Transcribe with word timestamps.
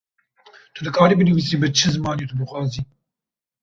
Tu 0.73 0.79
dikarî 0.85 1.15
binîvisî 1.19 1.55
bi 1.61 1.67
çi 1.77 1.87
zimanî 1.93 2.25
tu 2.29 2.35
dixwazî. 2.39 2.81